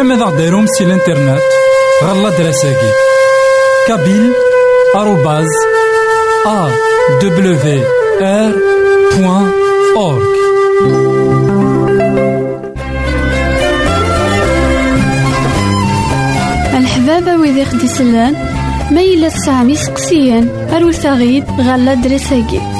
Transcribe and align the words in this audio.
زمرا 0.00 0.16
ماذا 0.16 0.24
غديرهم 0.24 0.66
سي 0.66 0.84
الانترنت 0.84 1.42
غالا 2.04 2.30
دراساكي 2.30 2.90
كابيل 3.88 4.32
آروباز 4.96 5.46
أ 6.46 6.70
دبليو 7.22 7.84
آر 8.22 8.52
بوان 9.16 9.50
أورك 9.96 10.22
الحبابة 16.74 17.36
ويدي 17.36 17.64
خدي 17.64 17.88
سلان 17.88 18.34
ما 18.90 19.02
يلا 19.02 19.28
تسعام 19.28 19.70
يسقسيان 19.70 20.48
أروت 20.72 21.06
غيد 21.06 21.44
غالا 21.60 21.94
دراساكي 21.94 22.79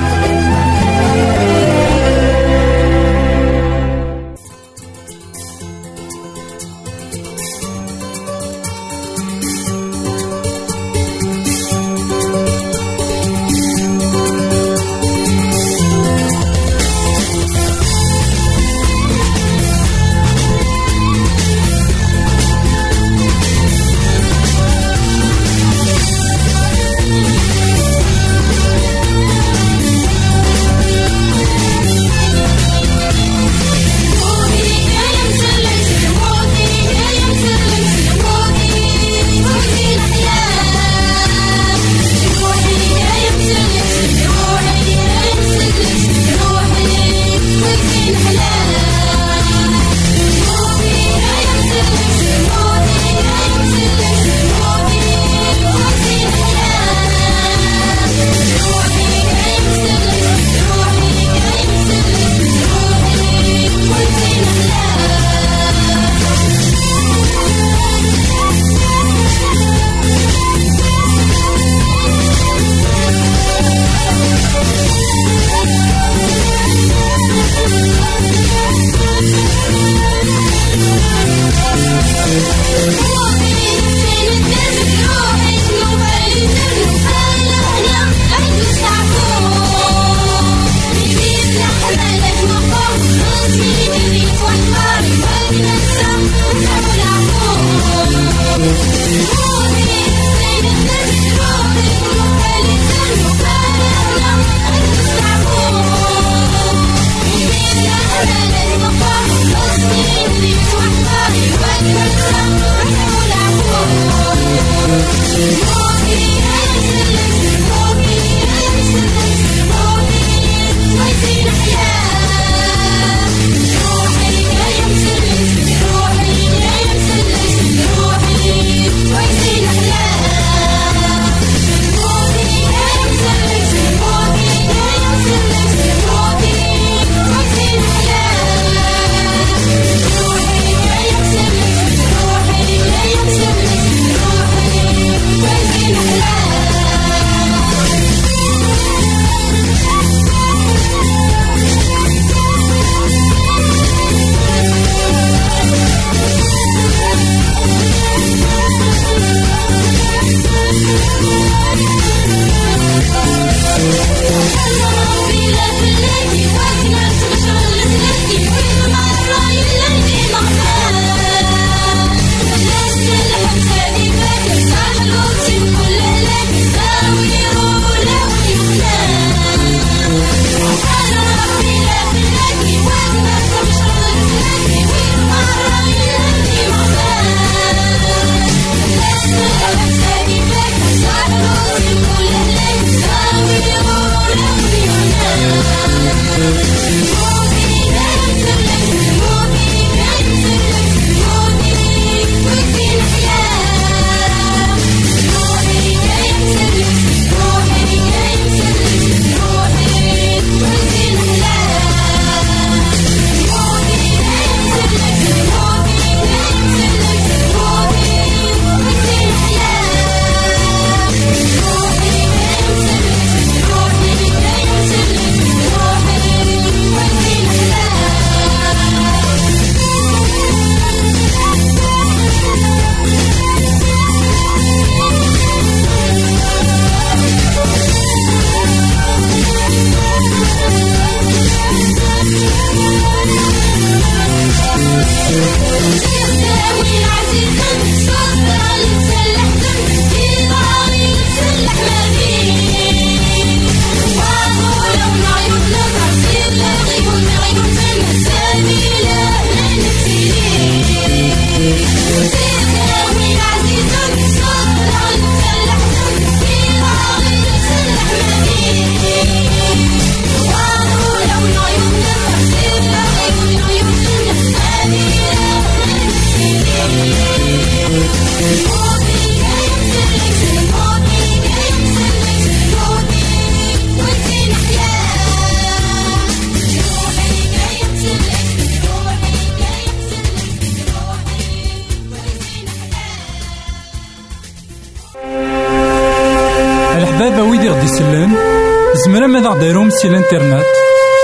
سي 300.01 300.07
الانترنت 300.07 300.65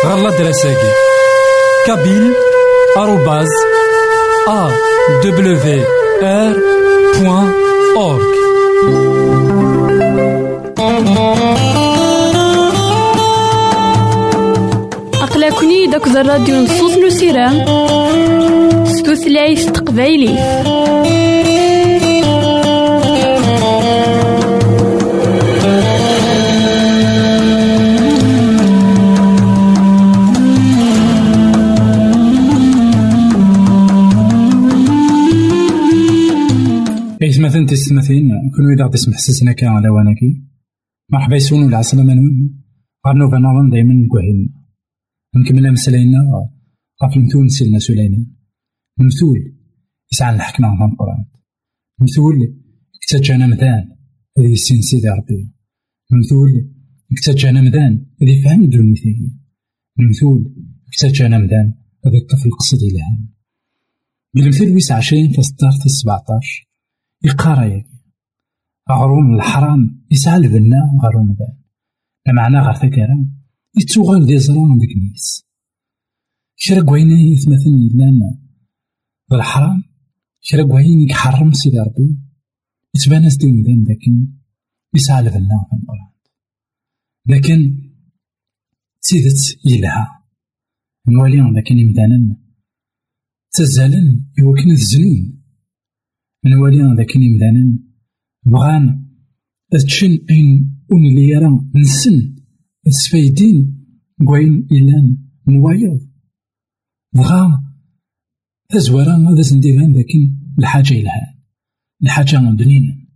غالا 0.06 0.30
دراساكي 0.30 0.92
كابيل 1.88 2.34
آروباز 2.98 3.48
أ 4.48 4.70
دبليو 5.24 5.84
آر 6.24 6.56
بوان 7.20 7.52
أورك 7.98 8.38
أقلكني 15.22 15.88
داك 15.88 16.08
الراديو 16.08 16.56
نصوص 16.56 16.98
نسيران 16.98 17.66
ستوثلايف 18.86 19.70
تقبايلي 19.70 20.36
إثمثن 37.58 37.76
تستمثين 37.76 38.30
كل 38.56 38.74
إذا 38.74 38.86
غدي 38.86 38.98
سمح 38.98 39.18
سسنا 39.18 39.52
كان 39.52 39.70
على 39.70 39.90
واناكي 39.90 40.44
مرحبا 41.12 41.36
يسون 41.36 41.68
العسلامة 41.68 42.14
نون 42.14 42.64
غارنو 43.08 43.30
بنظن 43.30 43.70
دايما 43.70 43.94
نكوهين. 43.94 44.54
نكمل 45.36 45.72
مسلاينا 45.72 46.18
غاف 47.04 47.18
المثول 47.18 47.52
سيدنا 47.52 47.80
سليمان 47.80 48.26
المثول 49.00 49.40
يسعى 50.14 50.36
الحكمة 50.36 50.68
في 50.78 50.94
القرآن. 50.94 51.26
المثول 52.00 52.36
كتجانا 53.02 53.48
مذان 53.48 53.84
هذه 54.38 54.52
السين 54.52 54.82
سيدي 54.82 55.10
ربي. 55.10 55.54
المثول 56.12 56.50
كتجانا 57.16 57.62
مذان 57.62 58.06
هذه 58.22 58.44
فهم 58.44 58.66
دون 58.66 58.82
المثالية 58.82 59.32
المثول 60.00 60.56
كتجانا 60.92 61.38
مذان 61.38 61.74
هذا 62.06 62.18
الطفل 62.18 62.50
قصد 62.60 62.78
إلهام 62.92 63.30
المثل 64.38 64.74
ويس 64.74 64.92
عشرين 64.92 65.32
في 65.32 65.42
ستار 65.42 65.72
في 65.80 65.86
السبعتاش 65.86 66.67
يقارا 67.24 67.66
ياكي 67.66 67.98
غروم 68.92 69.36
الحرام 69.36 70.06
يسعى 70.12 70.38
البنا 70.38 71.00
غروم 71.04 71.38
ذا 71.40 72.34
معنى 72.34 72.60
غير 72.60 72.74
ثكرا 72.74 73.38
يتوغال 73.78 74.26
دي 74.26 74.40
زران 74.40 74.78
ديك 74.78 74.98
ميس 74.98 75.46
كرا 76.68 76.82
كوين 76.86 77.10
يتمثل 77.10 77.94
يلان 77.94 78.20
بالحرام 79.30 79.84
كرا 80.52 80.64
كوين 80.64 81.10
يحرم 81.10 81.52
سيدي 81.52 81.80
ربي. 81.80 82.20
يتبان 82.96 83.26
اس 83.26 83.38
دي 83.38 83.48
مدان 83.48 83.84
لكن 83.84 84.28
يسعى 84.96 85.20
البنا 85.20 85.66
في 85.70 85.76
القرآن 85.76 86.12
لكن 87.26 87.90
تيدت 89.02 89.60
يلها 89.66 90.24
نوالي 91.08 91.60
لكن 91.60 91.78
يمدانا 91.78 92.38
تزالن 93.52 94.26
يوكن 94.38 94.72
الزنون. 94.72 95.37
نوالي 96.48 96.96
ذاك 96.98 97.16
يمدانا 97.16 97.80
بغان 98.46 99.08
تشن 99.72 100.20
أين 100.30 100.78
اللي 100.92 101.30
يرى 101.30 101.50
نسن 101.76 102.36
سفايدين 102.90 103.86
كوين 104.28 104.68
إلان 104.72 105.18
نوايض. 105.48 106.08
بغا 107.16 107.64
تزوارا 108.70 109.16
هذا 109.16 109.42
سنديران 109.42 109.94
لكن 109.94 110.38
الحاجة 110.60 110.94
إلها 110.94 111.38
الحاجة 112.04 112.38
بنينا 112.38 113.08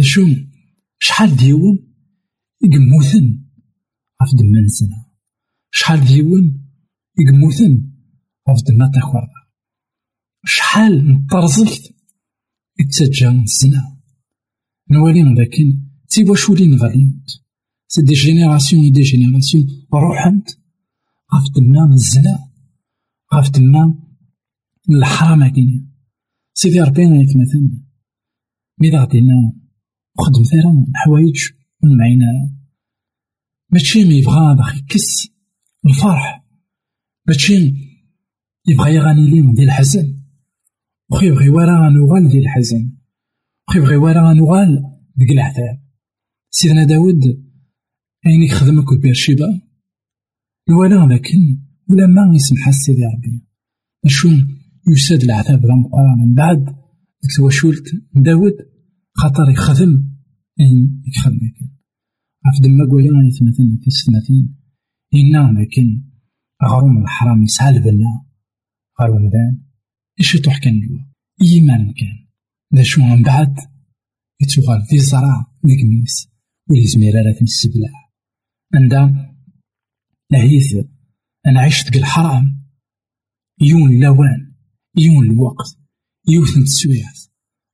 شو 0.00 0.26
شحال 0.98 1.36
ديون 1.36 1.78
يقموثن 2.62 3.44
غف 4.22 4.34
دما 4.34 4.60
نسنا 4.60 5.04
شحال 5.70 6.00
ديون 6.06 6.68
يقموثن 7.18 7.92
غف 8.48 8.62
دما 8.68 8.90
تاخوردا 8.94 9.40
شحال 10.44 11.12
نطرزلت 11.12 11.99
يتسجى 12.80 13.28
نسنا 13.28 13.96
نوالي 14.90 15.22
لكن 15.22 15.80
تي 16.08 16.24
واش 16.24 16.48
ولين 16.50 16.74
غالينت 16.74 17.30
سي 17.88 18.02
دي 18.02 18.12
جينيراسيون 18.12 18.92
دي 18.92 19.02
جينيراسيون 19.02 19.66
روحنت 19.94 20.48
غاف 21.34 21.48
تما 21.54 21.92
الزنا 21.92 22.38
غاف 23.34 23.48
تما 23.48 23.94
الحرام 24.90 25.48
كاين 25.48 25.90
سيدي 26.54 26.80
ربي 26.80 27.02
يتمثل 27.02 27.82
مي 28.80 28.90
غادينا 28.90 29.52
وخدم 30.18 30.42
ثرا 30.42 30.86
الحوايج 30.88 31.38
من 31.82 31.96
معينا 31.96 32.56
ماشي 33.72 34.04
مي 34.04 34.14
يبغى 34.14 34.56
باغي 34.56 34.78
يكس 34.78 35.28
الفرح 35.86 36.44
ماشي 37.26 37.74
يبغى 38.68 38.94
يغني 38.94 39.30
لي 39.30 39.54
ديال 39.54 39.66
الحزن 39.66 40.19
وخي 41.12 41.26
يبغي 41.26 41.48
ورا 41.48 41.90
نوغال 41.90 42.28
ديال 42.28 42.42
الحزن. 42.42 42.92
وخي 43.68 43.78
يبغي 43.78 43.96
ورا 43.96 44.32
نوغال 44.32 44.82
ديك 45.16 45.30
العذاب. 45.30 45.80
سيدنا 46.50 46.84
داود 46.84 47.24
أين 48.26 48.42
يخدمك 48.42 49.00
بيرشيبا 49.02 49.60
الولا 50.68 51.14
لكن 51.14 51.58
ولا 51.90 52.06
ما 52.06 52.34
يسمح 52.34 52.70
سيدي 52.70 53.04
ربي. 53.04 53.46
أشو 54.04 54.28
يساد 54.88 55.22
العذاب 55.22 55.66
ذا 55.66 55.74
مقرا 55.74 56.14
من 56.18 56.34
بعد 56.34 56.64
ديك 57.22 57.36
تواشولت 57.36 57.84
داود 58.14 58.56
خاطر 59.14 59.50
يخدم. 59.50 60.10
أين 60.60 61.02
يخدم؟ 61.06 61.38
كان 61.38 61.70
عف 62.46 62.60
دما 62.62 62.84
قويا 62.90 63.12
يتمثل 63.28 63.80
في 63.84 63.90
ستماثين 63.90 64.56
إنا 65.14 65.60
لكن 65.60 66.02
غروم 66.64 67.02
الحرام 67.02 67.42
يسعى 67.42 67.76
البنا 67.76 68.24
غارو 69.00 69.18
مدان. 69.18 69.69
إيش 70.20 70.36
كان 70.36 70.82
الوا 70.82 71.04
إيمان 71.42 71.92
كان 71.92 72.26
ذا 72.74 72.82
شو 72.82 73.02
من 73.02 73.22
بعد 73.22 73.56
يتوغال 74.40 74.86
في 74.86 74.98
زرع 74.98 75.46
ديك 75.64 75.84
ميس 75.84 76.28
ويزمير 76.70 77.18
على 77.18 77.36
السبلع 77.42 78.10
عندها 78.74 79.36
لهيث 80.30 80.74
أنا 81.46 81.60
عشت 81.60 81.96
الحرام 81.96 82.66
يون 83.60 83.90
اللوان 83.90 84.54
يون 84.96 85.24
الوقت 85.30 85.78
يوث 86.28 86.58
نتسويات 86.58 87.18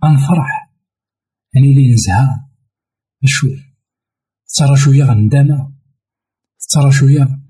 أنفرح 0.05 0.73
أني 1.57 1.75
لي 1.75 1.95
نزها 1.95 2.51
نشوف 3.25 3.67
ترى 4.57 4.77
شوية 4.77 5.05
غندامة 5.05 5.73
ترى 6.73 6.93
شوية 6.93 7.41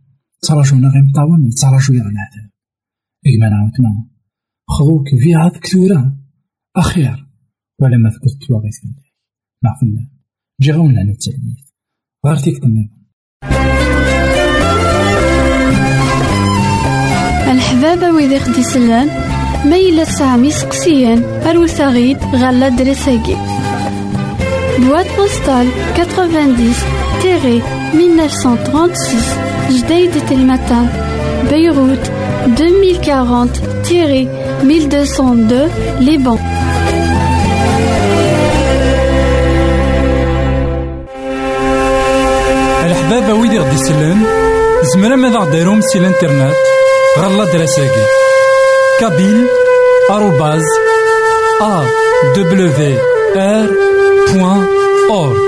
ترى 0.42 0.64
شوية 0.64 0.80
غير 0.80 1.02
مطاون 1.02 1.50
ترى 1.50 1.80
شوية 1.80 2.00
غنعذاب 2.00 2.50
إيمان 3.26 3.52
عاوتنا 3.52 4.15
خذوك 4.68 5.08
في 5.08 5.34
عاد 5.34 5.56
كثورة 5.56 6.16
أخير 6.76 7.26
ولا 7.80 7.96
ما 7.96 8.10
ثبت 8.10 8.48
تواغيث 8.48 8.84
الله 8.84 9.06
مع 9.62 9.76
فلان 9.80 10.08
جي 10.60 10.72
غاونا 10.72 11.02
التلميذ. 11.02 11.66
غير 12.26 12.36
تيك 12.36 12.64
الحبابة 17.50 18.10
ويدي 18.10 18.38
خدي 18.40 18.62
سلان 18.62 19.08
ميلا 19.64 20.04
سامي 20.04 20.50
سقسيان 20.50 21.22
أروثاغيد 21.22 22.18
غالا 22.18 22.68
دريساكي 22.68 23.36
بواد 24.78 25.06
بوستال 25.16 25.68
90 25.96 26.74
تيري 27.22 27.62
1936 27.94 29.20
جديد 29.70 30.26
تلمتان 30.26 30.88
بيروت 31.50 32.10
2040 32.46 33.82
تيري 33.82 34.45
1202 34.62 35.70
لبنان 36.00 36.38
الحبابة 42.84 43.34
ويدي 43.34 43.58
غدي 43.58 43.74
يسلن 43.74 44.22
زمرا 44.94 45.16
ماذا 45.16 45.38
غديرهم 45.38 45.80
سي 45.80 45.98
الانترنت 45.98 46.54
غالا 47.18 47.44
دراساكي 47.44 48.04
كابيل 49.00 49.46
آروباز 50.10 50.64
أ 51.62 51.84
دبليو 52.36 52.70
آر 53.36 53.70
بوان 54.32 54.66
أورك. 55.10 55.46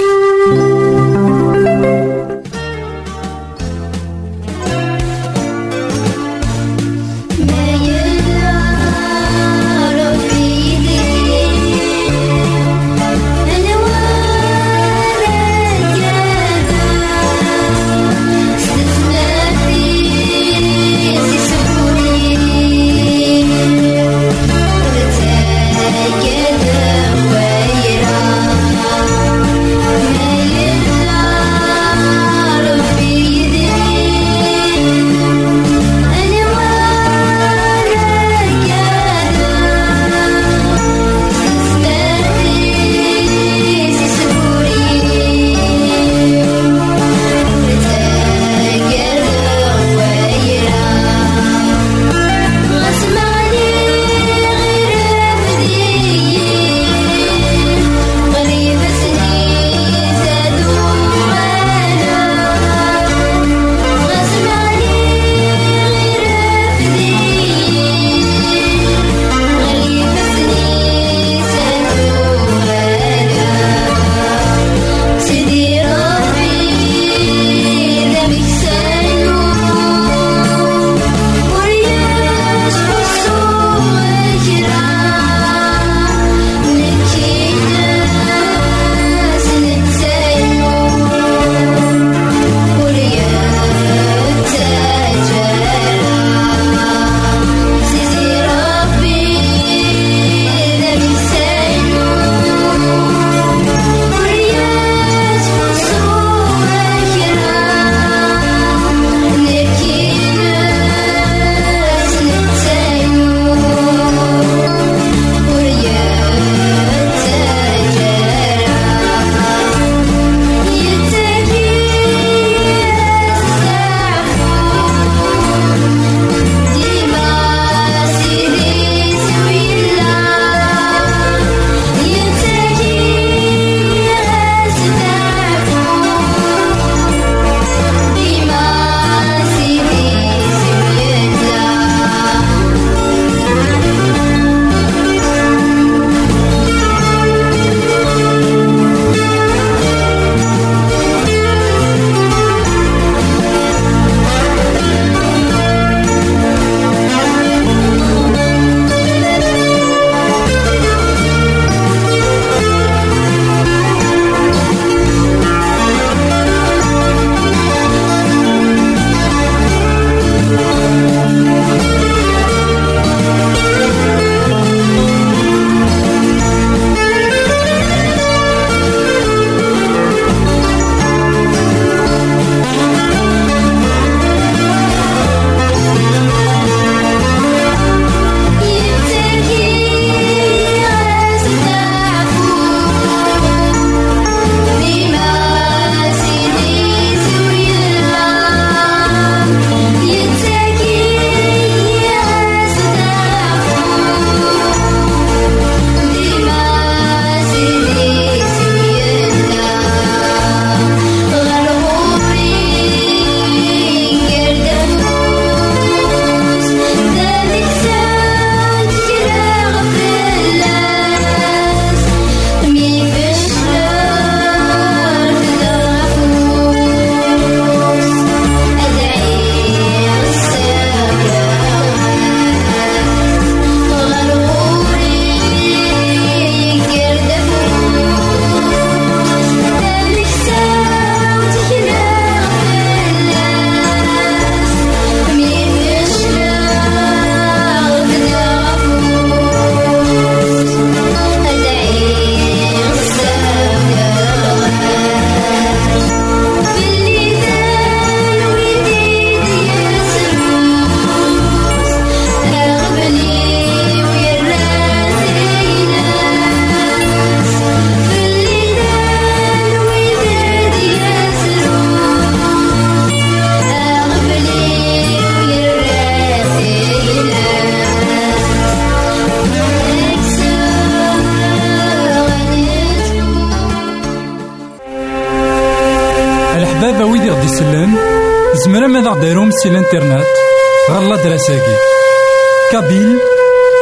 كابيل 292.99 293.19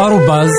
آروباز 0.01 0.51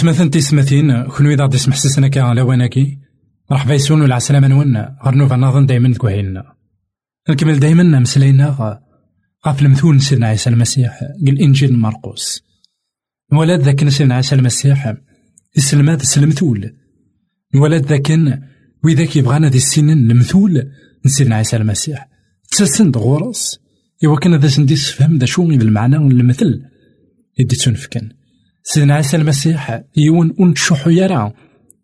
إثمثن 0.00 0.30
تيسمثين 0.30 1.02
كونو 1.02 1.30
إذا 1.30 1.44
غدي 1.44 1.56
يسمح 1.56 1.76
سيسنا 1.76 2.08
كا 2.08 2.20
على 2.20 2.42
واناكي 2.42 2.98
مرحبا 3.50 3.74
يسون 3.74 4.02
ولا 4.02 4.14
عسلامة 4.14 4.48
نون 4.48 4.76
غير 4.76 5.14
نوفا 5.14 5.36
نظن 5.36 5.66
دايما 5.66 5.94
كوهيلنا 5.94 6.54
نكمل 7.30 7.58
دايما 7.58 7.82
مسلينا 7.82 8.78
غاف 9.46 9.62
المثول 9.62 10.00
سيدنا 10.00 10.26
عيسى 10.26 10.50
المسيح 10.50 11.00
قال 11.26 11.42
إنجيل 11.42 11.76
مرقوس. 11.76 12.42
الولاد 13.32 13.60
ذاك 13.60 13.88
سيدنا 13.88 14.14
عيسى 14.14 14.34
المسيح 14.34 14.94
السلمات 15.56 16.02
السلمثول 16.02 16.74
الولاد 17.54 17.86
ذاك 17.86 18.10
وإذا 18.84 19.18
يبغانا 19.18 19.48
دي 19.48 19.56
السنين 19.56 20.10
المثول 20.10 20.70
سيدنا 21.06 21.36
عيسى 21.36 21.56
المسيح. 21.56 22.08
تسلسن 22.50 22.90
غورس 22.90 23.60
إوا 24.04 24.18
كان 24.18 24.34
هذا 24.34 24.48
سندي 24.48 24.76
فهم 24.76 25.16
ذا 25.16 25.26
شو 25.26 25.42
المعنى 25.50 25.96
المثل 25.96 26.62
يدي 27.38 27.56
تنفكن 27.56 28.19
سيدنا 28.62 28.94
عيسى 28.94 29.16
المسيح 29.16 29.82
يون 29.96 30.34
أون 30.40 30.54
تشوحو 30.54 30.90
يرا 30.90 31.32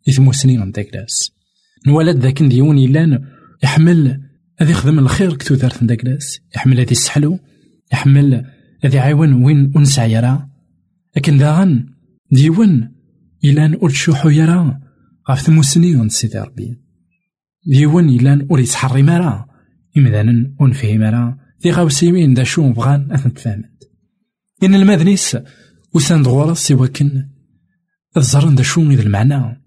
يثمو 0.07 0.33
سنين 0.33 0.61
عند 0.61 0.75
داكلاس 0.75 1.33
نولد 1.87 2.17
ذاك 2.17 2.43
ديون 2.43 2.79
يلان 2.79 3.25
يحمل 3.65 4.21
هذي 4.59 4.71
يخدم 4.71 4.99
الخير 4.99 5.37
كتو 5.37 5.55
دارت 5.55 5.85
داكلاس 5.85 6.41
يحمل 6.57 6.81
هذي 6.81 6.91
السحلو 6.91 7.39
يحمل 7.93 8.45
هذي 8.85 8.99
عيون 8.99 9.33
وين 9.33 9.73
ونسع 9.77 10.05
يرا 10.05 10.49
لكن 11.17 11.39
داغن 11.39 11.87
ديون 12.31 12.93
يلان 13.43 13.75
اون 13.75 13.91
تشوحو 13.91 14.29
يرا 14.29 14.81
غاف 15.31 15.41
ثمو 15.41 15.63
سنين 15.63 16.01
عند 16.01 16.11
سيدي 16.11 16.39
ربي. 16.39 16.81
ديون 17.67 18.11
يلان 18.11 18.47
اون 18.51 18.61
يتحري 18.61 19.03
مرا 19.03 19.47
إمذانا 19.97 20.55
أون 20.61 20.73
فيه 20.73 20.99
مرا. 20.99 21.39
ذي 21.65 21.71
غاوسيمين 21.71 22.35
دا 22.35 22.45
شو 22.45 22.73
بغان 22.73 23.13
أثن 23.13 23.35
تفهمت 23.35 23.91
إن 24.63 24.75
المذنيس 24.75 25.37
وسان 25.97 26.23
دغورا 26.23 26.55
سوا 26.55 26.87
كن 26.87 27.29
الزرن 28.17 28.55
دا 28.55 28.63
شو 28.63 28.91
إذا 28.91 29.03
المعنى. 29.03 29.63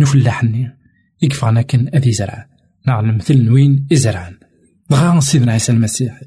نفلاحني 0.00 0.78
يكفانا 1.22 1.62
كن 1.62 1.88
أذي 1.94 2.12
زرع. 2.12 2.48
نعلم 2.86 3.16
مثل 3.16 3.42
نوين 3.42 3.86
إزرعان. 3.92 4.34
بغا 4.90 5.20
سيدنا 5.20 5.52
عيسى 5.52 5.72
المسيح. 5.72 6.20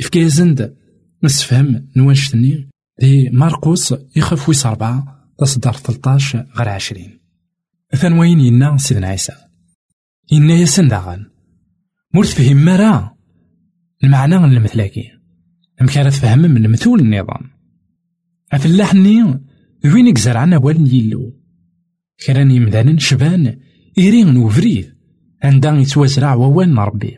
إفكي 0.00 0.28
زند. 0.28 0.76
نسفهم 1.24 1.88
نوان 1.96 2.14
شتني. 2.14 2.68
دي 3.00 3.30
ماركوس 3.30 3.94
يخاف 4.16 4.48
ويس 4.48 4.66
أربعة. 4.66 5.28
تصدر 5.38 5.72
13 5.72 6.46
غير 6.56 6.68
عشرين. 6.68 7.20
ثان 7.96 8.12
وين 8.12 8.40
ينا 8.40 8.76
سيدنا 8.76 9.06
عيسى؟ 9.06 9.32
ينا 10.32 10.54
يسن 10.54 10.88
داغن 10.88 11.26
مورت 12.14 12.28
فهم 12.28 12.64
مرا. 12.64 13.16
المعنى 14.04 14.36
المثلاكي 14.36 15.10
أمكان 15.80 16.10
تفهم 16.10 16.38
من 16.38 16.64
المثول 16.64 17.00
النظام. 17.00 17.51
أفلاحني 18.52 19.40
وين 19.84 20.06
يكزرعنا 20.06 20.58
والن 20.58 20.86
يلو؟ 20.86 21.32
كران 22.26 22.50
يمدانا 22.50 22.98
شبان 22.98 23.58
إيرين 23.98 24.36
وفريد 24.36 24.94
عندها 25.42 25.78
يتوزرع 25.78 26.34
ووان 26.34 26.78
ربي 26.78 27.16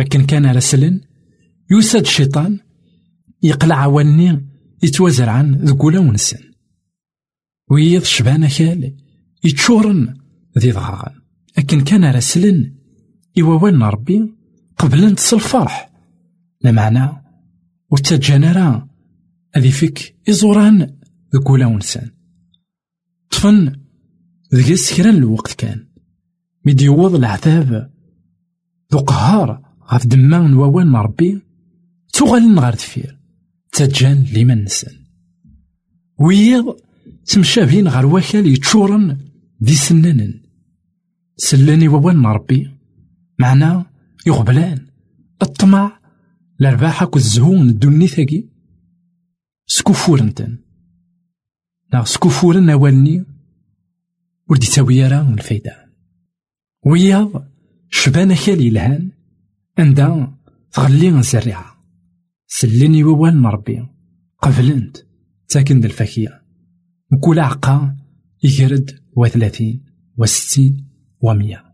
لكن 0.00 0.26
كان 0.26 0.46
رسلا 0.46 1.00
يوسد 1.70 2.00
الشيطان 2.00 2.58
يقلع 3.42 3.74
عواني 3.74 4.46
يتوزرعن 4.82 5.54
ذكولا 5.54 5.98
ونسن. 5.98 6.38
ويض 7.70 8.02
شبان 8.02 8.48
خال 8.48 8.96
يتشورن 9.44 10.14
ذي 10.58 10.72
ظهران 10.72 11.14
لكن 11.58 11.80
كان 11.80 12.04
رسلا 12.04 12.72
يووان 13.36 13.82
ربي 13.82 14.34
قبل 14.78 15.14
تصل 15.14 15.36
الفرح. 15.36 15.90
لمعنى 16.64 17.08
وتجنرا 17.90 18.85
هذي 19.56 19.70
فيك. 19.70 20.16
إزوران 20.28 20.96
ذك 21.34 21.50
ولا 21.50 21.66
ونسان 21.66 22.10
طفن 23.30 23.72
ذك 24.54 24.70
السكران 24.70 25.16
الوقت 25.16 25.52
كان. 25.52 25.86
ميد 26.64 26.80
يوض 26.80 27.14
العذاب. 27.14 27.90
ذو 28.92 28.98
قهار 28.98 29.62
غاف 29.92 30.06
دمان 30.06 30.54
ووان 30.54 30.96
ربي. 30.96 31.42
تغال 32.12 32.58
غار 32.58 32.74
دفير 32.74 33.18
تجان 33.72 34.26
لمن 34.34 34.64
نسان. 34.64 34.94
ويض 36.18 36.76
تمشابين 37.26 37.88
غار 37.88 38.06
وكال 38.06 38.46
يتشورن 38.46 39.18
دي 39.60 39.74
سنانن. 39.74 40.40
سلاني 41.36 41.88
ووان 41.88 42.26
ربي. 42.26 42.70
معنا 43.38 43.86
يغبلان. 44.26 44.86
الطمع 45.42 45.98
الارباح 46.60 47.08
الزهون 47.16 47.68
الدنيا 47.68 48.06
ثقي 48.06 48.55
سكوفورنتن. 49.68 50.58
نا 51.92 52.04
سكوفورن 52.04 52.70
أوالني 52.70 53.24
ور 54.50 54.56
ديتاوي 54.56 55.06
راه 55.06 55.34
الفايدة. 55.34 55.92
وياض 56.86 57.48
شبان 57.90 58.34
خالي 58.34 58.70
لهان 58.70 59.10
عندها 59.78 60.38
تغلي 60.72 61.08
الزريعة 61.08 61.84
سلني 62.46 63.04
ووال 63.04 63.36
مربي 63.36 63.86
قبلنت 64.42 64.96
ساكن 65.48 65.84
الفاكية. 65.84 66.42
وكل 67.12 67.38
عقا 67.38 67.96
يجرد 68.44 69.00
وثلاثين 69.16 69.84
وستين 70.16 70.88
ومية. 71.20 71.64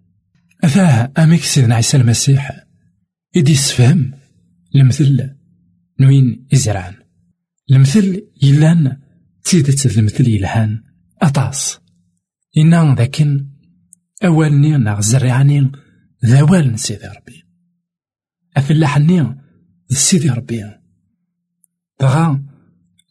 أفاه 0.65 1.13
أميك 1.19 1.43
سيدنا 1.43 1.75
عيسى 1.75 1.97
المسيح 1.97 2.67
إدي 3.37 3.55
سفهم 3.55 4.13
المثل 4.75 5.31
نوين 6.01 6.47
إزرعان 6.55 7.02
المثل 7.73 8.29
يلان 8.43 8.97
تيدت 9.45 9.99
المثل 9.99 10.29
يلهان 10.29 10.83
أطاس. 11.23 11.81
إنا 12.59 12.95
ذاكن. 12.99 13.49
أوالني 14.25 14.77
ناغ 14.77 15.01
زريعني 15.01 15.73
ذوال 16.27 16.79
سيدي 16.79 17.07
ربي. 17.07 17.43
أفلاحني. 18.57 19.37
سيدي 19.89 20.31
ربي. 20.31 20.65
دغا 22.01 22.45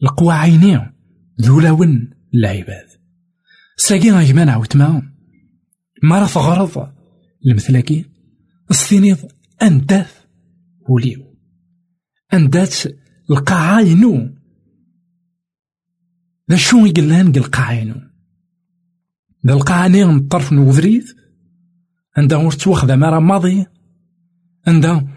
القوى 0.04 0.34
عيني. 0.34 0.94
ذولاون 1.42 2.10
العباد. 2.34 2.88
ساقي 3.78 4.12
غيمان 4.12 4.50
عاوتما 4.50 5.12
مرة 6.04 6.26
غرض. 6.26 6.94
المثلاكي. 7.46 8.06
السينيض 8.72 9.18
أنداث. 9.62 10.14
وليو. 10.90 11.38
أنداث. 12.34 12.88
القاعة 13.32 13.82
ذا 16.52 16.58
شو 16.58 16.86
يقلان 16.86 17.32
قل 17.32 17.44
قاعينو 17.44 17.96
ذا 19.48 19.54
القاعاني 19.54 20.06
من 20.06 20.18
الطرف 20.18 20.54
نوذريد 20.54 21.04
عندها 22.18 22.38
ورت 22.38 22.68
واخذة 22.68 22.96
مرة 22.96 23.20
ماضي 23.20 23.66
عندها 24.68 25.08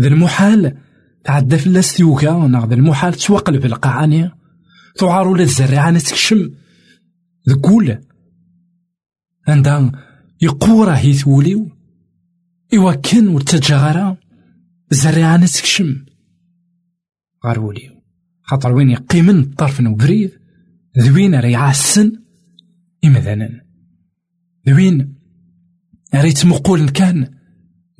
ذا 0.00 0.08
المحال 0.08 0.78
تعدى 1.24 1.58
في 1.58 1.66
الاستيوكا 1.66 2.32
ناخذ 2.32 2.72
المحال 2.72 3.14
توقلب 3.14 3.64
القاعاني 3.64 4.30
تعارو 4.98 5.34
للزريعة 5.34 5.98
تكشم 5.98 6.50
ذكول 7.48 7.98
عندها 9.48 9.92
يقورا 10.42 10.96
هي 10.96 11.12
ثوليو 11.12 11.70
إوا 12.74 12.92
كان 12.92 13.28
ورتجا 13.28 13.76
غارا 13.76 14.16
الزريعة 14.92 15.46
تكشم 15.46 16.04
غار 17.46 17.60
وليو. 17.60 17.92
خاطر 18.42 18.72
وين 18.72 18.90
يقيمن 18.90 19.40
الطرف 19.40 19.80
نوبريد 19.80 20.43
ذوين 20.98 21.34
راه 21.34 21.48
يعسن 21.48 22.12
إمذانا. 23.04 23.64
ذوين 24.68 25.14
راه 26.14 26.24
يتمقول 26.24 26.88
كان؟ 26.88 27.34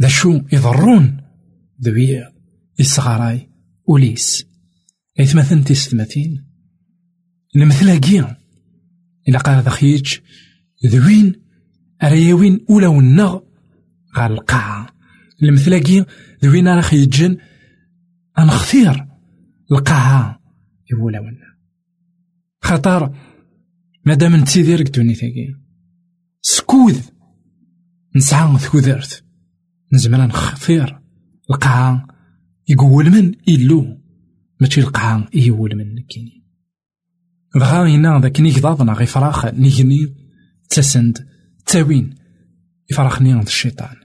ذا 0.03 0.09
شو 0.09 0.41
يضرون؟ 0.53 1.21
ذوي 1.83 2.25
الصغاراي 2.81 3.51
وليس 3.87 4.47
إثمثن 5.21 5.65
تيستماتين 5.65 6.45
المثلاقيا 7.57 8.37
إلا 9.29 9.39
قال 9.39 9.63
ذا 9.63 9.71
خيج 9.71 10.19
ذوين 10.87 11.33
أريوين 12.03 12.65
أولا 12.71 12.89
ونغ 12.89 13.41
غال 14.17 14.33
القاعة 14.33 14.87
المثلاقي 15.43 16.07
ذوين 16.45 16.69
راه 16.69 16.81
خيجن 16.81 17.37
أنخثير 18.39 19.07
القاعة 19.73 20.41
يولا 20.91 21.21
ونا 21.21 21.54
خطر. 22.75 23.15
مادام 24.07 24.37
نتيدير 24.37 24.83
دوني 24.83 25.15
ثاقي. 25.15 25.55
سكوذ. 26.43 27.01
نسعى 28.17 28.59
ثكوذرت 28.59 29.25
نزمر 29.93 30.27
نخثير 30.27 30.99
القاعة 31.51 32.07
يقول 32.69 33.11
من 33.11 33.33
إلو. 33.49 33.99
ماشي 34.61 34.81
القاعة 34.81 35.29
يقول 35.35 35.77
من 35.77 36.03
كيني. 36.03 36.45
بغا 37.55 37.89
هنا 37.89 38.21
ذاك 38.21 38.41
نيكضاضنا 38.41 38.93
غي 38.93 39.07
فراخ 39.07 39.47
نيجني 39.47 40.15
تسند. 40.69 41.29
تاوين. 41.67 42.15
يفرخني 42.91 43.33
عند 43.33 43.47
الشيطان. 43.47 43.97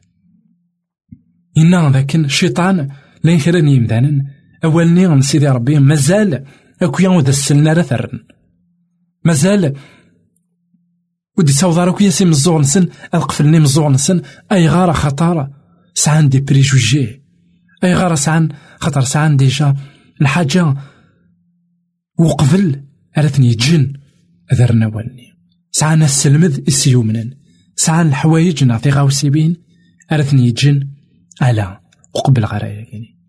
إنا 1.57 1.89
ذاك 1.89 2.15
الشيطان 2.15 2.89
لا 3.23 3.31
يخرني 3.31 3.75
يمدانا 3.75 4.25
أولني 4.63 5.05
عند 5.05 5.23
سيدي 5.23 5.47
ربي. 5.47 5.79
مازال 5.79 6.45
أكويا 6.81 7.09
وذا 7.09 7.29
السلنا 7.29 7.73
رثرن. 7.73 8.19
مازال. 9.29 9.73
ودي 11.37 11.53
تصاوض 11.53 11.79
راك 11.79 12.01
ياسي 12.01 12.25
مزوغ 12.25 12.59
نسن 12.59 12.87
القفلني 13.13 13.59
مزوغ 13.59 13.89
نسن 13.89 14.21
أي 14.51 14.67
غارة 14.67 14.91
خطارة 14.91 15.51
سعان 15.93 16.29
دي 16.29 16.39
بريجوجي. 16.39 17.23
أي 17.83 17.93
غارة 17.93 18.15
سعان؟ 18.15 18.49
خطر 18.79 19.01
سعان 19.01 19.37
ديجا. 19.37 19.75
الحاجة 20.21 20.75
وقبل 22.19 22.83
أرثني 23.17 23.51
جن. 23.55 23.93
أذرنا 24.53 24.87
والني 24.87 25.29
سعان 25.71 26.03
السلمذ 26.03 26.59
السيومنن 26.67 27.33
سعان 27.75 28.07
الحوايج 28.07 28.63
نعطي 28.63 28.89
غاوسيبين 28.89 29.55
أرثني 30.11 30.51
جن. 30.51 30.87
ألا 31.41 31.81
وقبل 32.15 32.45
غرايا 32.45 32.85
يعني 32.91 33.19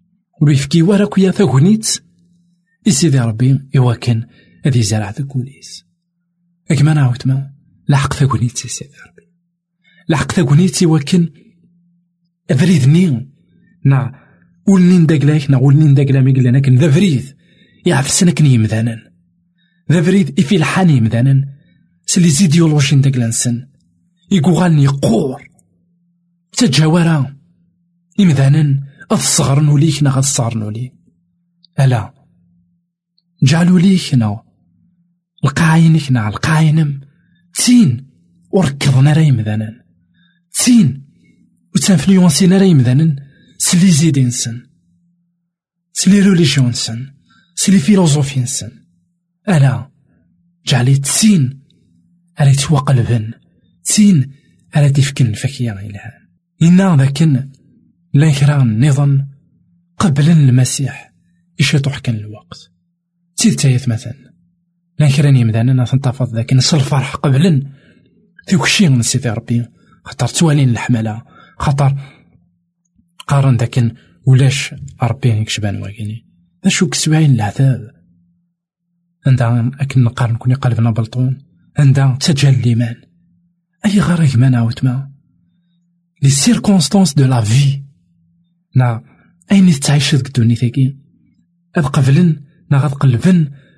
ويفكي 0.42 0.82
ورا 0.82 1.04
كويا 1.04 1.30
ثاغونيت 1.30 2.02
إسيدي 2.88 3.18
ربي 3.18 3.60
يواكن 3.74 4.22
هذي 4.64 4.82
زرع 4.82 5.12
ثاغونيت 5.12 5.89
أكما 6.70 6.94
نعاود 6.94 7.22
ما 7.26 7.50
لحق 7.88 8.12
ثاغونيت 8.12 8.58
سيدي 8.58 8.90
ربي 9.06 9.32
لحق 10.08 10.32
ثاغونيت 10.32 10.82
يواكن 10.82 11.30
أفريدني 12.50 13.30
نا 13.84 14.12
ولني 14.68 14.98
نداكلاك 14.98 15.50
نا 15.50 15.58
ولني 15.58 15.84
نداكلا 15.84 16.20
مي 16.20 16.32
قلنا 16.32 16.60
كن 16.60 16.74
ذا 16.74 16.90
فريد 16.90 17.36
يعفسنا 17.86 18.30
كن 18.30 18.46
يمذانا 18.46 19.10
ذا 19.92 20.02
فريد 20.02 20.40
إفي 20.40 20.56
الحاني 20.56 20.96
يمذانا 20.96 21.48
سلي 22.06 22.28
زيديولوجي 22.28 22.96
نداكلا 22.96 23.26
نسن. 23.26 23.66
يقوغالني 24.30 24.86
قور. 24.86 25.42
تجاورا 26.52 27.36
إمذانا 28.20 28.86
أصغر 29.10 29.60
نوليك 29.60 30.02
نا 30.02 30.10
غصغر 30.10 30.58
نولي 30.58 30.92
ألا. 31.80 32.14
جعلوا 33.42 33.78
ليك 33.78 34.14
نا. 34.14 34.42
القاينك 35.44 36.12
نا 36.12 36.28
القاينم 36.28 37.00
تين 37.54 38.06
وركضنا 38.50 39.12
راي 39.12 39.32
مذانا 39.32 39.84
تين 40.64 41.04
وتنفليونسينا 41.74 42.58
راي 42.58 42.74
مذانا 42.74 43.16
سلي 43.58 43.90
زيدي 43.90 44.24
نسن 44.24 44.66
سلي 45.92 46.20
روليجيون 46.20 46.68
نسن 46.68 47.06
سلي 47.54 47.78
فيلوزوفي 47.78 48.40
نسن 48.40 48.70
ألا 49.48 49.90
جعلي 50.66 50.96
تسين 50.96 51.60
ألا 52.40 52.50
يتوقلبن 52.50 53.30
تسين 53.84 54.32
ألا 54.76 54.88
تفكن 54.88 55.32
فكيا 55.32 55.72
إلهان 55.72 56.20
إنا 56.62 56.96
ذاكن 56.96 57.50
لا 58.14 58.32
كرا 58.32 58.62
النظام 58.62 59.28
قبل 59.98 60.30
المسيح 60.30 61.12
يشيطو 61.58 61.90
حكا 61.90 62.12
الوقت. 62.12 62.72
تيد 63.36 63.56
تايث 63.56 63.88
مثلا. 63.88 64.29
لا 65.00 65.08
كرا 65.08 65.28
يمدانا 65.28 65.84
تنتفض 65.84 66.34
ذاك 66.34 66.52
نص 66.52 66.74
الفرح 66.74 67.14
قبل 67.14 67.66
تيوكشي 68.46 68.88
من 68.88 69.02
سيدي 69.02 69.30
ربي. 69.30 69.66
خاطر 70.04 70.26
توالين 70.26 70.68
الحملة 70.68 71.22
خاطر 71.58 71.96
قارن 73.26 73.56
ذاك 73.56 73.94
ولاش 74.26 74.74
ربي 75.02 75.28
يكشبان 75.28 75.82
واكيني 75.82 76.26
ذا 76.64 76.70
شو 76.70 76.88
كسواين 76.88 77.34
العذاب؟ 77.34 77.90
عندها 79.26 79.70
أكن 79.80 80.04
نقارن 80.04 80.36
كوني 80.36 80.54
قلبنا 80.54 80.90
بلطون 80.90 81.38
عندها 81.78 82.18
تجل 82.20 82.48
الإيمان 82.48 82.94
أي 83.86 84.00
غير 84.00 84.38
ما 84.38 84.48
نعاود 84.48 84.78
ما 84.82 85.10
لي 86.22 86.30
سيركونستونس 86.30 87.14
دو 87.14 87.24
لا 87.24 87.40
في 87.40 87.82
نا 88.76 89.02
أين 89.52 89.80
تعيش 89.80 90.14
ذك 90.14 90.36
دونيتاكي 90.36 90.96
أذ 91.78 91.82
قبلن 91.82 92.42
نا 92.70 92.78
غاد 92.78 92.90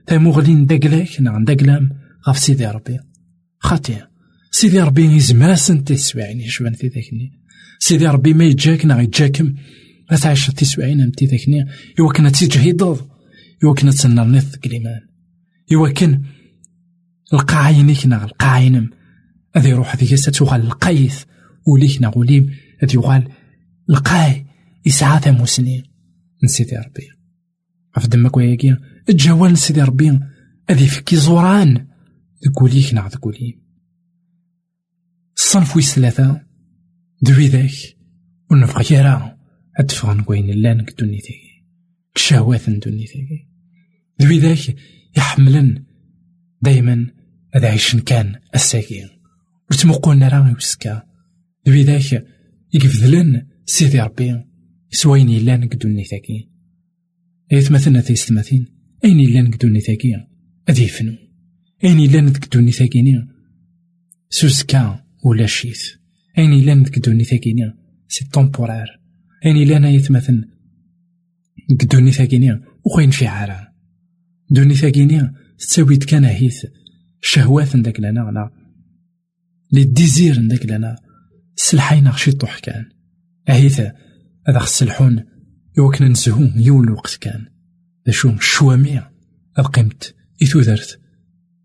تيموغلين 0.07 0.67
داكلاك 0.67 1.21
نا 1.21 1.39
نداكلام 1.39 1.89
غاف 2.29 2.39
سيدي 2.39 2.67
ربي 2.67 2.99
خاطي 3.59 4.03
سيدي 4.51 4.81
ربي 4.81 5.05
يزماسن 5.05 5.85
تيسواعين 5.85 6.41
يشبان 6.41 6.73
في 6.73 6.87
ذاكني 6.87 7.33
سيدي 7.79 8.07
ربي 8.07 8.35
ما 8.35 8.45
يجاك 8.45 8.87
نا 8.87 9.01
يجاكم 9.01 9.55
لا 10.11 10.17
تعيش 10.17 10.47
تيسواعين 10.47 11.01
ام 11.01 11.11
تي 11.11 11.27
ذاكني 11.27 11.67
إوا 12.01 12.13
كنا 12.13 12.31
تيجهيض 12.31 12.83
إوا 13.65 13.75
كنا 13.75 13.91
تسنى 13.91 14.25
نيث 14.25 14.57
كليمان 14.57 15.01
إوا 15.73 15.89
كان 15.89 16.23
القاعينيك 17.35 18.07
نا 18.07 18.25
القاعينم 18.25 18.91
أذي 19.57 19.69
يروح 19.69 19.97
ذيك 19.97 20.15
ستوغال 20.15 20.61
القيث 20.61 21.25
وليك 21.67 22.03
نا 22.03 22.13
وليم 22.17 22.51
أذي 22.83 22.95
يغال 22.95 23.29
القاي 23.91 24.47
يسعى 24.87 25.21
ثموسني 25.21 25.83
نسيدي 26.45 26.77
ربي 26.77 27.22
غف 27.99 28.07
دمك 28.07 28.37
وياكي. 28.37 28.77
الجوال 29.09 29.53
نسيدي 29.53 29.83
ربي 29.83 30.21
أذي 30.71 30.87
فكي 30.87 31.17
زوران. 31.17 31.87
ذكوليك 32.47 32.95
نع 32.95 33.07
ذكولي. 33.07 33.59
الصنف 35.37 35.77
ويس 35.77 35.95
ثلاثة 35.95 36.41
دوي 37.23 37.47
ذاك. 37.47 37.71
ونفغ 38.51 38.93
يرا 38.93 39.39
أدفغن 39.77 40.25
وين 40.29 40.51
لأن 40.51 40.85
كدوني 40.85 41.19
ثاكي 41.19 41.65
كشهوات 42.15 42.69
ندوني 42.69 43.07
ثاكي 43.07 43.49
دوي 44.21 44.39
ذاك. 44.39 44.77
يحملن. 45.17 45.85
دايما 46.63 47.07
هذا 47.55 47.69
عيشن 47.69 47.99
كان 47.99 48.35
الساكين 48.55 49.09
وتمقولنا 49.71 50.29
راه 50.29 50.49
يوسكا 50.49 51.03
دوي 51.67 51.83
ذاك. 51.83 52.27
يقفذلن 52.75 53.47
سيدي 53.67 54.01
ربي. 54.01 54.45
سواين 54.91 55.29
إلا 55.29 55.57
نقدو 55.57 55.89
مثلنا 57.53 58.01
تيستماثين 58.01 58.67
أين 59.05 59.21
إلا 59.21 59.43
نقدو 59.43 59.69
النثاكي 59.69 60.27
أذي 60.69 60.89
فنو 60.89 61.17
أين 61.85 61.99
إلا 62.01 62.21
نقدو 62.21 62.59
النثاكيني 62.59 63.29
سوسكا 64.31 65.05
ولا 65.25 65.47
شيث 65.47 65.83
أين 66.39 66.53
إلا 66.53 66.75
نقدو 66.75 67.11
النثاكيني 67.13 67.73
سي 68.09 68.25
تومبورار 68.33 69.01
أين 69.47 69.57
إلا 69.57 69.79
نايث 69.79 70.11
مثلا 70.11 70.49
نقدو 71.71 71.99
النثاكيني 71.99 72.61
وخين 72.85 73.11
في 73.11 73.27
عارة 73.27 73.73
دو 74.51 74.63
النثاكيني 74.63 75.33
تساوي 75.59 75.97
كان 75.97 76.25
هيث. 76.25 76.67
شهوات 77.21 77.77
نداك 77.77 78.01
لنا 78.01 78.23
غنا 78.23 78.51
لي 79.73 79.85
ديزير 79.85 80.41
نداك 80.41 80.67
لنا. 80.67 80.97
سلحينا 81.57 82.15
طوح 82.41 82.59
كان. 82.59 82.85
أهيث 83.49 83.81
هذا 84.49 84.59
خص 84.59 84.83
الحون 84.83 85.25
يوكنا 85.79 86.09
نزهو 86.09 86.49
يول 86.57 86.85
الوقت 86.85 87.17
كان. 87.21 87.47
ذا 88.07 88.13
شو 88.13 88.31
الشوامي 88.31 89.03
هاد 89.59 89.67
قيمت 89.67 90.15
إثوذرت 90.43 91.01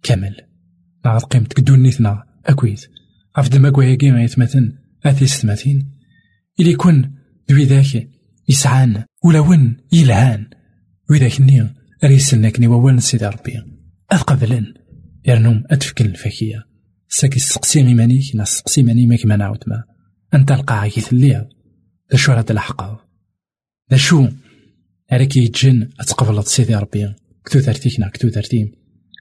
كامل 0.03 0.35
هاد 1.05 1.21
قيمت 1.21 1.53
كدونيتنا 1.53 2.23
أكويد 2.45 2.79
عفد 3.35 3.57
ما 3.57 3.69
كوياكي 3.69 4.11
غيتمثل 4.11 4.73
أثيس 5.05 5.41
ثماثين 5.41 5.91
إلي 6.59 6.75
كون 6.75 7.15
ذوي 7.51 7.65
ذاك 7.65 8.09
يسعان 8.49 9.03
ولا 9.23 9.39
ون 9.39 9.77
يلهان. 9.91 10.49
وذاك 11.09 11.39
النية 11.39 11.73
ريسلنا 12.03 12.49
كني 12.49 12.67
ووال 12.67 13.03
سيدي 13.03 13.25
ربي. 13.25 13.63
أذ 14.13 14.17
قبلن 14.17 14.73
يرنوم 15.25 15.63
أتفكن 15.71 16.05
الفاكية. 16.05 16.63
ساكي 17.09 17.39
سقسي 17.39 17.83
غيمانيك 17.83 18.35
ناس 18.35 18.57
سقسي 18.57 18.83
ماني 18.83 19.17
ما 19.25 19.35
نعاود 19.35 19.63
ما. 19.67 19.83
أنت 20.33 20.51
القاعي 20.51 20.89
ثليا 20.89 21.49
ذا 22.11 22.17
شو 22.17 22.31
راه 22.31 22.45
الحقا 22.49 23.06
ذا 23.91 23.97
شو 23.97 24.27
يتجن 25.11 25.89
أتقبل 25.99 26.43
سيدي 26.43 26.75
ربي. 26.75 27.13
كتو 27.45 27.59
ثرتيكنا 27.59 28.09
كتو 28.09 28.29
ثرتيم 28.29 28.71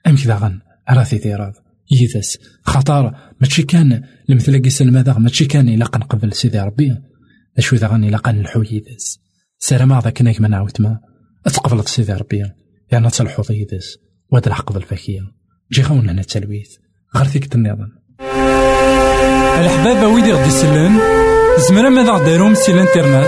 أم 0.07 0.15
كذا 0.15 0.35
غن 0.35 0.59
أراثي 0.89 1.17
ثيراض 1.17 1.53
يدس 1.91 2.37
خطر 2.63 3.15
ماشي 3.41 3.63
كان 3.63 4.03
المثل 4.29 4.71
سلمى 4.71 5.01
ذا 5.01 5.13
ماشي 5.13 5.45
كان 5.45 5.69
إلا 5.69 5.85
قنقبل 5.85 6.33
سيدي 6.33 6.59
ربي 6.59 6.89
ذا 6.89 7.59
شو 7.59 7.75
ذا 7.75 7.87
غن 7.87 8.03
إلا 8.03 8.17
قن 8.17 8.39
الحو 8.39 8.61
يدس 8.61 9.19
سلام 9.59 9.99
ذاك 9.99 10.21
ناك 10.21 10.41
ما 10.41 10.47
نعاود 10.47 10.81
ما. 10.81 10.99
أتقبل 11.45 11.87
سيدي 11.87 12.13
ربي. 12.13 12.43
يعني 12.91 13.09
تلحظ 13.09 13.51
يدس 13.51 13.97
واد 14.31 14.47
الحق 14.47 14.75
الفاكية 14.75 15.21
جي 15.71 15.81
غاون 15.81 16.09
هنا 16.09 16.21
التلويث 16.21 16.69
غير 17.15 17.25
فيك 17.25 17.55
النظام 17.55 17.91
الحباب 19.59 20.13
ويدي 20.13 20.31
غدي 20.31 20.47
يسلن 20.47 20.99
زمرا 21.69 21.89
ماذا 21.89 22.11
غديرهم 22.11 22.53
سي 22.53 22.71
الانترنت 22.71 23.27